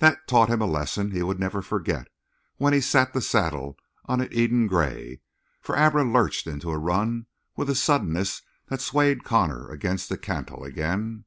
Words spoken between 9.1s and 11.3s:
Connor against the cantle again.